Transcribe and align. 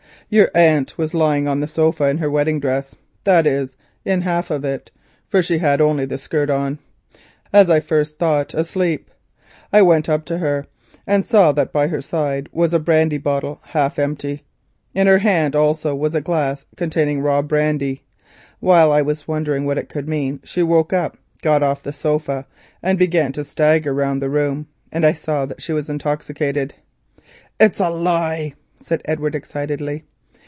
Your 0.33 0.49
aunt 0.55 0.97
was 0.97 1.13
lying 1.13 1.49
on 1.49 1.59
the 1.59 1.67
sofa 1.67 2.05
in 2.07 2.19
her 2.19 2.31
wedding 2.31 2.61
dress 2.61 2.95
(that 3.25 3.45
is, 3.45 3.75
in 4.05 4.21
half 4.21 4.49
of 4.49 4.63
it, 4.63 4.89
for 5.27 5.41
she 5.43 5.57
had 5.57 5.81
only 5.81 6.05
the 6.05 6.17
skirt 6.17 6.49
on), 6.49 6.79
as 7.51 7.69
I 7.69 7.81
first 7.81 8.17
thought, 8.17 8.53
asleep. 8.53 9.11
I 9.73 9.81
went 9.81 10.07
up 10.07 10.23
to 10.27 10.37
her, 10.37 10.63
and 11.05 11.25
saw 11.25 11.51
that 11.51 11.73
by 11.73 11.87
her 11.87 11.99
side 11.99 12.47
was 12.53 12.73
a 12.73 12.79
brandy 12.79 13.17
bottle, 13.17 13.59
half 13.61 13.99
empty. 13.99 14.43
In 14.93 15.05
her 15.05 15.17
hand 15.17 15.53
also 15.53 15.93
was 15.93 16.15
a 16.15 16.21
glass 16.21 16.63
containing 16.77 17.19
raw 17.19 17.41
brandy. 17.41 18.05
While 18.61 18.89
I 18.93 19.01
was 19.01 19.27
wondering 19.27 19.65
what 19.65 19.77
it 19.77 19.89
could 19.89 20.07
mean, 20.07 20.39
she 20.45 20.63
woke 20.63 20.93
up, 20.93 21.17
got 21.41 21.61
off 21.61 21.83
the 21.83 21.91
sofa, 21.91 22.47
and 22.81 22.97
I 23.01 23.05
saw 25.11 25.45
that 25.45 25.61
she 25.61 25.73
was 25.73 25.89
intoxicated." 25.89 26.73
"It's 27.59 27.81
a 27.81 27.89
lie!" 27.89 28.53
said 28.79 29.01
Edward 29.03 29.35
excitedly. 29.35 30.05